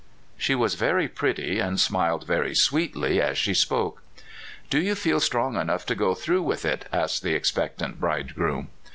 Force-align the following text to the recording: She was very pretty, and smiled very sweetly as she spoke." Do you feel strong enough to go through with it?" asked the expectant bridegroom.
She 0.35 0.55
was 0.55 0.73
very 0.73 1.07
pretty, 1.07 1.59
and 1.59 1.79
smiled 1.79 2.25
very 2.25 2.55
sweetly 2.55 3.21
as 3.21 3.37
she 3.37 3.53
spoke." 3.53 4.01
Do 4.71 4.81
you 4.81 4.95
feel 4.95 5.19
strong 5.19 5.55
enough 5.57 5.85
to 5.85 5.93
go 5.93 6.15
through 6.15 6.41
with 6.41 6.65
it?" 6.65 6.89
asked 6.91 7.21
the 7.21 7.35
expectant 7.35 7.99
bridegroom. 7.99 8.69